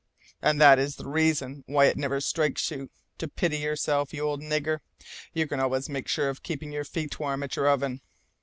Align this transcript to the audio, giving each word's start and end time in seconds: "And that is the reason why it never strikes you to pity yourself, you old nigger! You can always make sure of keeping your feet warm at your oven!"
"And 0.41 0.59
that 0.59 0.79
is 0.79 0.95
the 0.95 1.07
reason 1.07 1.63
why 1.67 1.85
it 1.85 1.95
never 1.95 2.19
strikes 2.19 2.71
you 2.71 2.89
to 3.19 3.27
pity 3.27 3.57
yourself, 3.59 4.15
you 4.15 4.23
old 4.23 4.41
nigger! 4.41 4.79
You 5.31 5.45
can 5.45 5.59
always 5.59 5.89
make 5.89 6.07
sure 6.07 6.27
of 6.29 6.41
keeping 6.41 6.71
your 6.71 6.85
feet 6.85 7.19
warm 7.19 7.43
at 7.43 7.55
your 7.55 7.67
oven!" 7.69 8.01